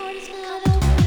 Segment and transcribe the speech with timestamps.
[0.00, 0.99] heart is got.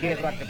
[0.00, 0.47] Sierra que